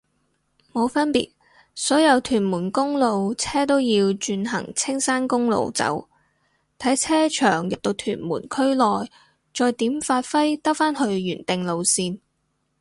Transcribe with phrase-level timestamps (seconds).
[0.73, 1.31] 冇分別，
[1.75, 6.09] 所有屯門公路車都要轉行青山公路走，
[6.79, 9.11] 睇車長入到屯門區內
[9.53, 12.17] 再點發揮兜返去原定路線